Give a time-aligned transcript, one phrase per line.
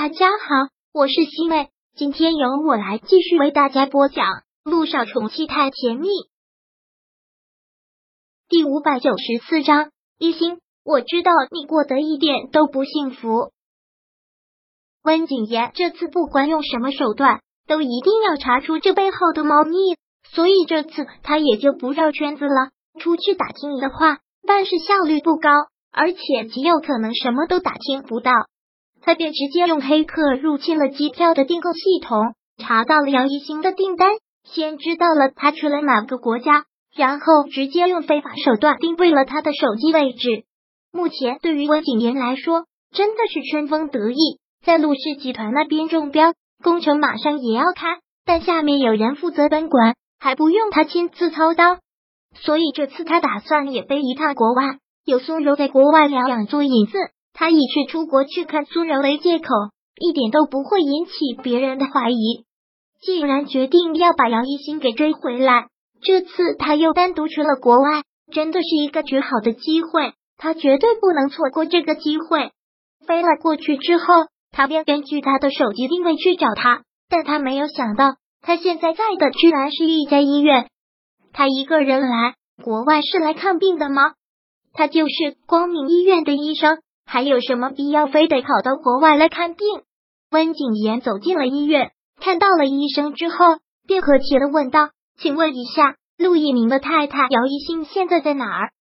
[0.00, 4.26] 大家好，我是西妹，今天由我来继续为大家播讲
[4.62, 6.06] 《路上宠妻太甜蜜》
[8.48, 9.90] 第五百九十四章。
[10.16, 13.50] 一心，我知道你过得一点都不幸福。
[15.02, 19.96] 温景言这次不管用什么手段，都一定要查出这背后的猫腻，
[20.30, 22.70] 所以这次他也就不绕圈子了，
[23.00, 25.50] 出去打听的话，办事效率不高，
[25.90, 28.30] 而且极有可能什么都打听不到。
[29.08, 34.10] 他便直接用黑客入侵了机票的订购系统，查到了杨一星的订单，
[34.44, 40.44] 先知道了他去了哪个国家，然后直接用非法手段定位了他的手机位置。
[40.92, 51.78] 目前对于温景言来说，真的是春风得意，在陆氏集团那边中标，工程马上也要开，但下面有人负责分管，还不用他亲自操刀，
[52.34, 54.64] 所以这次他打算也飞一趟国外，
[55.06, 56.98] 有苏柔在国外疗养做引子。
[57.38, 59.46] 他以去出国去看苏柔为借口，
[60.00, 62.44] 一点都不会引起别人的怀疑。
[63.00, 65.68] 既然决定要把姚一星给追回来，
[66.02, 72.50] 这次他又单独去了国外，真的是一个绝好的机会，他绝对不能错过这个机会。
[73.06, 74.04] 飞了过去之后，
[74.50, 80.66] 他便根据他的手机定位去找他，但他没有想到，他现在在的居然是一家医院。
[81.32, 84.14] 他一个人来国外是来看病的吗？
[84.72, 86.78] 他就是光明医院的医生。
[87.10, 89.66] 还有什么必要非得跑到国外来看病？
[90.30, 93.36] 温景言走进了医院，看到了医生之后，
[93.86, 98.72] 便和气的问道：“请问一下，陆一鸣的太太姚一兴现在在哪儿？”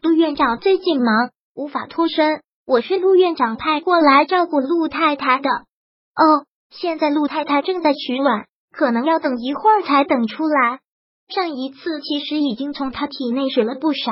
[0.00, 5.50] 陆院长最近忙，无法脱身，我是陆院长派过来照顾陆太太的。
[5.50, 10.80] 哦，现在陆太太正在取卵，可能要等一会儿才等出来。
[11.28, 14.10] 上一次其实已经从他体内取了不少，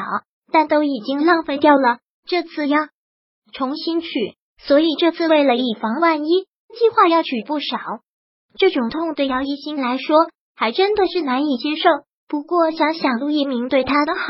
[0.52, 2.00] 但都已经浪费掉了。
[2.26, 2.91] 这次要。
[3.52, 4.08] 重新取，
[4.58, 7.78] 所以这次为了以防万一，计划要取不少。
[8.58, 10.16] 这种痛对姚一新来说
[10.54, 11.88] 还真的是难以接受。
[12.28, 14.22] 不过想想陆一鸣对他的好，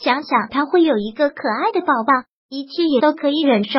[0.00, 2.12] 想想他会有一个可爱的宝宝，
[2.48, 3.78] 一切也都可以忍受。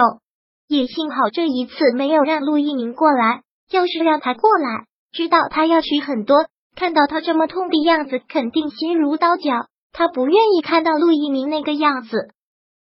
[0.68, 9.68] 也幸好这一次没有让陆一鸣过来，要是让他过来，知道他要取很多，看到他这么痛的样子，肯定心如刀绞。
[9.92, 12.30] 他不愿意看到陆一鸣那个样子。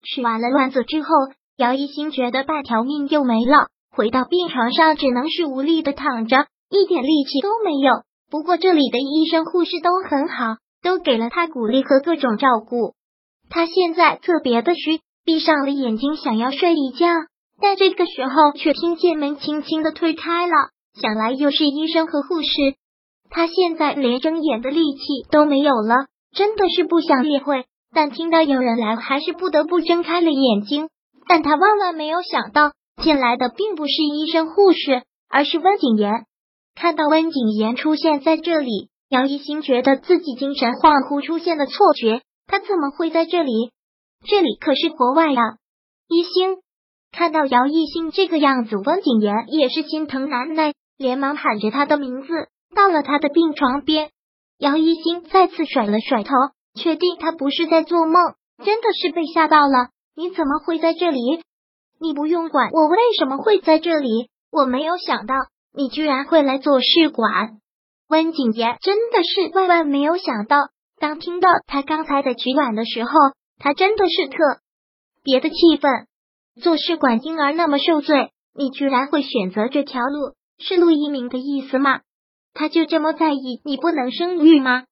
[0.03, 1.09] 取完了卵子之后。
[1.57, 8.03] 姚一新觉得半条命又没了，回到病床上只能是无力的躺着，一点力气都没有。
[8.29, 12.94] 不过这里的医生护士都很好，都给了他鼓励和各种照顾。
[13.50, 17.07] 他现在特别的虚，闭上了眼睛想要睡一觉，
[17.59, 20.53] 但这个时候却听见门轻轻的推开了，
[21.01, 22.50] 想来又是医生和护士。
[23.31, 25.01] 他现在连睁眼的力气
[25.31, 30.89] 都没有了，真的是不想理会，但听到有人来，还是不得不睁开了眼睛。
[31.27, 32.71] 但他万万没有想到，
[33.03, 36.25] 进来的并不是医生护士，而是温景言。
[36.75, 42.21] 看到温景言出现在这里，杨一星觉得自己精神恍惚，出现了错觉。
[42.47, 43.71] 他怎么会在这里？
[44.25, 45.41] 这里可是国外呀！
[46.07, 46.57] 一星
[47.11, 52.27] 看到姚一星这个样子，温景言也是心疼难耐，连忙喊着他的名字，
[52.75, 54.11] 到了他的病床边。
[54.59, 56.31] 姚一星再次甩了甩头，
[56.79, 58.15] 确定他不是在做梦，
[58.63, 59.89] 真的是被吓到了。
[60.17, 61.19] 你怎么会在这里？
[62.00, 64.31] 你不用管我为什么会在这里。
[64.51, 65.35] 我没有想到
[65.75, 67.59] 你居然会来做试管。
[68.09, 70.57] 温景言真的是万万没有想到，
[71.00, 73.11] 当听到他刚才的取卵的时候，
[73.59, 74.38] 他真的是特
[75.23, 76.07] 别的气愤。
[76.63, 82.00] 做试管婴儿那么受罪，你居然会选择这条路，是陆一鸣的意思吗？
[82.56, 84.85] 他就这么在意你不能生育吗？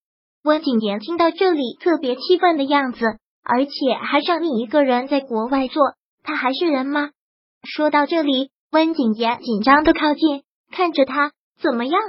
[0.44, 3.00] 温景言听到这里，特别气愤的样子。
[3.46, 7.12] 而且还让你一个人在国外做，他还是人吗？
[7.64, 12.02] 说到这里，温景言紧张的靠近，看着他，怎么样？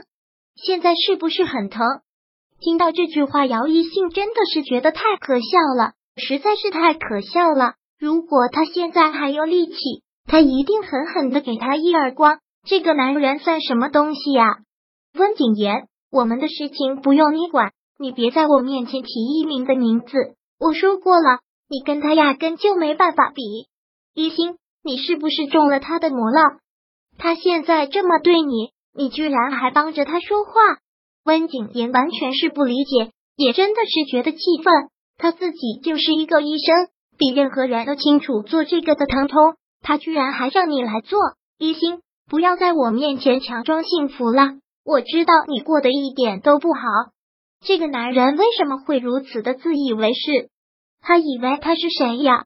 [0.57, 1.85] 现在是不是很疼？
[2.59, 7.75] 听到这句话，姚一信真的是觉得太可笑了，实在是太可笑了。
[7.99, 9.75] 如果他现在还有力气，
[10.27, 12.39] 他一定狠狠的给他一耳光。
[12.67, 14.57] 这个男人算什么东西呀？
[15.15, 20.35] 温景言，我们的事情不用你管，你别在我面前提一鸣的名字。
[20.59, 23.43] 我说过了，你跟他压根就没办法比。
[24.15, 26.41] 一心，你是不是中了他的魔了？
[27.19, 30.53] 他现在这么对你，你居然还帮着他说话？
[31.25, 34.73] 温景言完全是不理解，也真的是觉得气愤。
[35.19, 36.89] 他自己就是一个医生，
[37.19, 41.19] 比任何人都清楚做这个的疼痛，他居然还让你来做。
[41.59, 42.01] 一心，
[42.31, 46.81] 不要在我面前强装幸福了，我知道你过得一点都不好。
[47.65, 50.51] 这个男人为什么会如此的自以为是？
[51.01, 52.45] 他以为他是谁呀？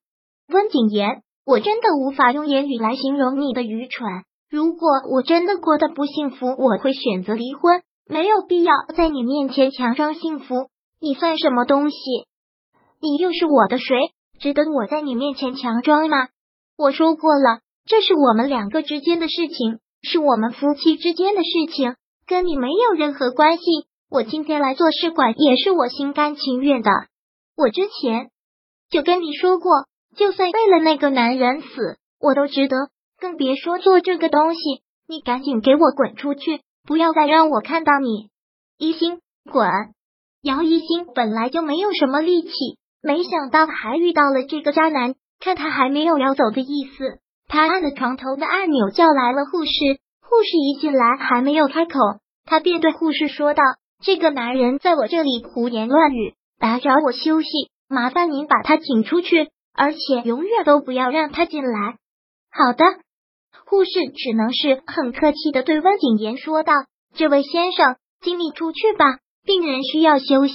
[0.49, 4.09] 温景言，我真的无法用言语来形容你的愚蠢。
[4.49, 10.69] 如果我真的过得不幸福，我会选择离婚，没有必要在你面前强装幸福。
[11.01, 11.97] 你算什么东西？
[13.01, 13.97] 你又是我的谁？
[14.41, 16.29] 值得我在你面前强装吗？
[16.77, 21.95] 我说过了，这是我们两个之间的事情，是我们夫妻之间的事情，
[22.27, 23.63] 跟你没有任何关系。
[24.11, 26.91] 我今天来做试管也是我心甘情愿的。
[27.57, 28.31] 我之前
[28.91, 29.71] 就跟你说过，
[30.17, 32.77] 就算为了那个男人死，我都值得。
[33.21, 34.61] 更别说做这个东西，
[35.07, 38.31] 你赶紧给我滚出去，不要再让我看到你。
[38.79, 39.69] 一心滚！
[40.43, 42.51] 姚一心本来就没有什么力气，
[43.01, 45.15] 没想到还遇到了这个渣男。
[45.39, 49.71] 看他还没有要走的意思，他按了床头的按钮，叫来了护士。
[50.21, 51.93] 护士一进来，还没有开口，
[52.45, 53.63] 他便对护士说道
[54.03, 57.49] ：“这个男人在我这里胡言乱语，打扰我休息，
[57.89, 61.97] 麻烦您把他请出去，而且永远都不要让他进来。”
[62.51, 62.85] 好的。
[63.67, 66.73] 护士只能是很客气的对温景言说道
[67.15, 70.55] ：“这位先生，请你出去吧，病人需要休息。”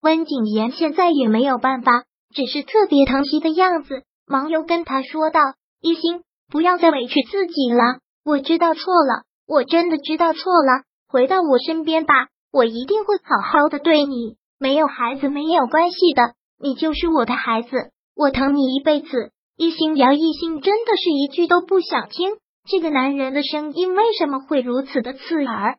[0.00, 5.40] 温景言现在也没有办法，只是特别疼惜的样子，忙又跟他说道
[5.82, 14.36] ：“一心，不要再委屈自己了，我知道错了，我真的知道错了，回到我身边吧，我一定会好好的对你。
[14.58, 17.68] 没有孩子没有关系的，你就是我的孩子，
[18.14, 22.36] 我疼你一辈子。”一心姚一心真的是一句都不想听。
[22.68, 25.78] 这个男人的声音为什么会如此的刺耳？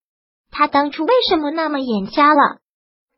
[0.49, 2.57] 他当初为什么那么眼瞎了？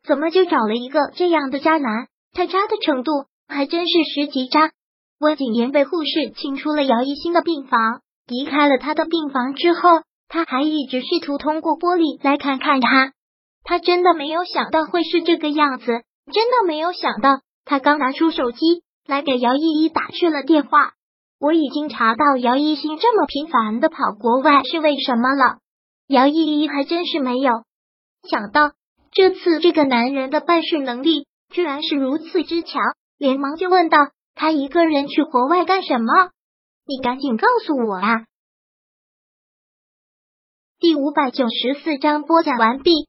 [0.06, 2.08] 怎么就找了一个这样的渣男？
[2.34, 3.10] 他渣的程度
[3.48, 4.72] 还真是十级渣。
[5.18, 9.80] 温景言被护士请出了姚一新的病房，离开了他的病房之后，
[10.28, 13.12] 他还一直试图通过玻璃来看看他。
[13.62, 17.40] 他真的没有想到会是这个样子，真的没有想到。
[17.64, 18.82] 他刚拿出手机。
[19.06, 20.92] 来给姚依依打去了电话，
[21.40, 25.58] 我已经查到姚一新这么频繁的跑国外是为什么了。
[26.06, 27.64] 姚依依还真是没有
[28.22, 28.70] 想到，
[29.10, 32.80] 这次这个男人的办事能力居然是如此之强，
[33.18, 33.98] 连忙就问道
[34.36, 36.30] ：“他一个人去国外干什么？
[36.86, 38.26] 你赶紧告诉我啊！”
[40.78, 43.08] 第五百九十四章播讲完毕。